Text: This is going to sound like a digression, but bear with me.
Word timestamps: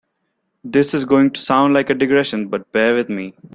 This 0.63 0.95
is 0.95 1.05
going 1.05 1.29
to 1.29 1.39
sound 1.39 1.75
like 1.75 1.91
a 1.91 1.93
digression, 1.93 2.47
but 2.47 2.71
bear 2.71 2.95
with 2.95 3.07
me. 3.07 3.35